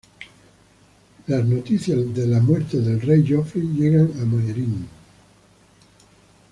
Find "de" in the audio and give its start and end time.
2.11-2.25